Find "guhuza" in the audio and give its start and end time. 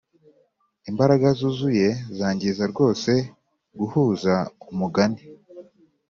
3.79-4.33